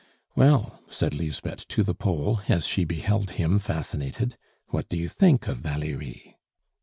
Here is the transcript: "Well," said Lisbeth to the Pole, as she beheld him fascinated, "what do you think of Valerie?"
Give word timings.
"Well," 0.35 0.79
said 0.89 1.13
Lisbeth 1.13 1.67
to 1.67 1.83
the 1.83 1.93
Pole, 1.93 2.41
as 2.49 2.65
she 2.65 2.85
beheld 2.85 3.29
him 3.37 3.59
fascinated, 3.59 4.35
"what 4.69 4.89
do 4.89 4.97
you 4.97 5.07
think 5.07 5.47
of 5.47 5.59
Valerie?" 5.59 6.39